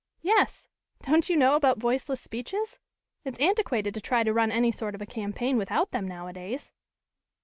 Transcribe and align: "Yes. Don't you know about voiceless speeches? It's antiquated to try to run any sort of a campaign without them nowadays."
"Yes. 0.23 0.67
Don't 1.03 1.29
you 1.29 1.35
know 1.37 1.55
about 1.55 1.77
voiceless 1.77 2.19
speeches? 2.19 2.79
It's 3.23 3.37
antiquated 3.39 3.93
to 3.93 4.01
try 4.01 4.23
to 4.23 4.33
run 4.33 4.51
any 4.51 4.71
sort 4.71 4.95
of 4.95 5.01
a 5.03 5.05
campaign 5.05 5.57
without 5.57 5.91
them 5.91 6.07
nowadays." 6.07 6.73